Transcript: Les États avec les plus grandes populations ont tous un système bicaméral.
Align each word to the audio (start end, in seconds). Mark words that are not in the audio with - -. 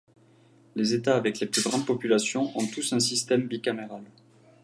Les 0.73 0.95
États 0.95 1.15
avec 1.15 1.39
les 1.39 1.45
plus 1.45 1.61
grandes 1.61 1.85
populations 1.85 2.51
ont 2.57 2.65
tous 2.65 2.91
un 2.91 2.99
système 2.99 3.45
bicaméral. 3.47 4.01